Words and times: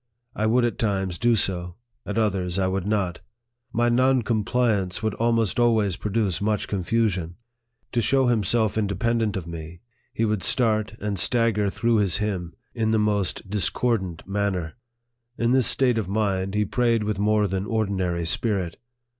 I 0.35 0.47
would 0.47 0.65
at 0.65 0.79
times 0.79 1.19
do 1.19 1.35
so; 1.35 1.75
at 2.07 2.17
others, 2.17 2.57
I 2.57 2.65
would 2.65 2.87
not. 2.87 3.19
My 3.71 3.87
non 3.87 4.23
compliance 4.23 5.03
would 5.03 5.13
almost 5.13 5.59
always 5.59 5.95
produce 5.95 6.41
much 6.41 6.67
confusion. 6.67 7.35
To 7.91 8.01
show 8.01 8.25
himself 8.25 8.79
independent 8.79 9.37
of 9.37 9.45
me, 9.45 9.81
he 10.11 10.25
would 10.25 10.41
start 10.41 10.95
and 10.99 11.19
stagger 11.19 11.69
through 11.69 11.97
with 11.97 12.01
his 12.01 12.17
hymn 12.17 12.55
in 12.73 12.89
the 12.89 12.97
most 12.97 13.47
discordant 13.47 14.27
manner. 14.27 14.73
In 15.37 15.51
this 15.51 15.67
state 15.67 15.99
of 15.99 16.07
mind, 16.09 16.55
he 16.55 16.65
prayed 16.65 17.03
with 17.03 17.19
more 17.19 17.45
than 17.45 17.67
ordinary 17.67 18.25
spirit. 18.25 18.77